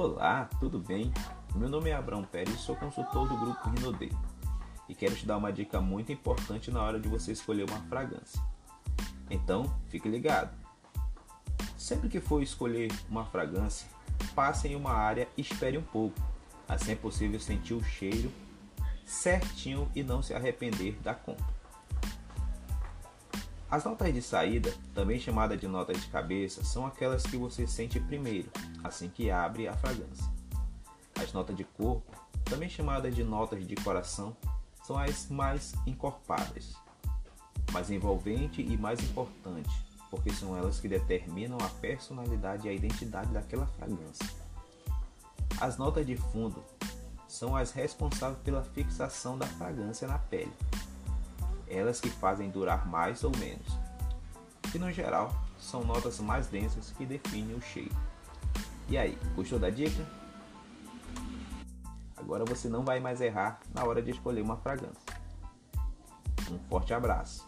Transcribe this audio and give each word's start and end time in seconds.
Olá, 0.00 0.48
tudo 0.60 0.78
bem? 0.78 1.12
Meu 1.56 1.68
nome 1.68 1.90
é 1.90 1.92
Abraão 1.92 2.22
Pérez 2.22 2.54
e 2.54 2.58
sou 2.58 2.76
consultor 2.76 3.28
do 3.28 3.36
grupo 3.36 3.68
Rinodê. 3.68 4.12
E 4.88 4.94
quero 4.94 5.16
te 5.16 5.26
dar 5.26 5.36
uma 5.36 5.52
dica 5.52 5.80
muito 5.80 6.12
importante 6.12 6.70
na 6.70 6.80
hora 6.80 7.00
de 7.00 7.08
você 7.08 7.32
escolher 7.32 7.68
uma 7.68 7.80
fragrância. 7.88 8.40
Então, 9.28 9.64
fique 9.88 10.08
ligado. 10.08 10.56
Sempre 11.76 12.08
que 12.08 12.20
for 12.20 12.40
escolher 12.40 12.92
uma 13.10 13.24
fragrância, 13.24 13.88
passe 14.36 14.68
em 14.68 14.76
uma 14.76 14.92
área 14.92 15.26
e 15.36 15.40
espere 15.40 15.76
um 15.76 15.82
pouco. 15.82 16.14
Assim 16.68 16.92
é 16.92 16.94
possível 16.94 17.40
sentir 17.40 17.74
o 17.74 17.82
cheiro 17.82 18.30
certinho 19.04 19.90
e 19.96 20.04
não 20.04 20.22
se 20.22 20.32
arrepender 20.32 20.92
da 21.02 21.12
compra. 21.12 21.44
As 23.70 23.84
notas 23.84 24.14
de 24.14 24.22
saída, 24.22 24.74
também 24.94 25.20
chamadas 25.20 25.60
de 25.60 25.68
notas 25.68 26.00
de 26.00 26.06
cabeça, 26.08 26.64
são 26.64 26.86
aquelas 26.86 27.22
que 27.22 27.36
você 27.36 27.66
sente 27.66 28.00
primeiro, 28.00 28.50
assim 28.82 29.10
que 29.10 29.30
abre 29.30 29.68
a 29.68 29.76
fragrância. 29.76 30.24
As 31.20 31.34
notas 31.34 31.54
de 31.54 31.64
corpo, 31.64 32.10
também 32.46 32.70
chamadas 32.70 33.14
de 33.14 33.22
notas 33.22 33.66
de 33.66 33.74
coração, 33.76 34.34
são 34.82 34.96
as 34.96 35.28
mais 35.28 35.74
encorpadas, 35.86 36.76
mais 37.70 37.90
envolvente 37.90 38.62
e 38.62 38.74
mais 38.78 39.00
importante, 39.00 39.84
porque 40.10 40.32
são 40.32 40.56
elas 40.56 40.80
que 40.80 40.88
determinam 40.88 41.58
a 41.60 41.68
personalidade 41.68 42.66
e 42.66 42.70
a 42.70 42.72
identidade 42.72 43.30
daquela 43.32 43.66
fragrância. 43.66 44.26
As 45.60 45.76
notas 45.76 46.06
de 46.06 46.16
fundo 46.16 46.64
são 47.26 47.54
as 47.54 47.72
responsáveis 47.72 48.40
pela 48.42 48.62
fixação 48.62 49.36
da 49.36 49.46
fragrância 49.46 50.08
na 50.08 50.18
pele 50.18 50.52
elas 51.70 52.00
que 52.00 52.10
fazem 52.10 52.50
durar 52.50 52.86
mais 52.88 53.24
ou 53.24 53.32
menos. 53.38 53.66
E 54.74 54.78
no 54.78 54.92
geral, 54.92 55.32
são 55.58 55.82
notas 55.84 56.20
mais 56.20 56.46
densas 56.46 56.90
que 56.90 57.06
definem 57.06 57.56
o 57.56 57.60
cheiro. 57.60 57.94
E 58.88 58.98
aí, 58.98 59.18
gostou 59.34 59.58
da 59.58 59.70
dica? 59.70 60.04
Agora 62.16 62.44
você 62.44 62.68
não 62.68 62.84
vai 62.84 63.00
mais 63.00 63.20
errar 63.20 63.60
na 63.74 63.84
hora 63.84 64.02
de 64.02 64.10
escolher 64.10 64.42
uma 64.42 64.56
fragrância. 64.56 65.02
Um 66.50 66.58
forte 66.68 66.92
abraço! 66.92 67.47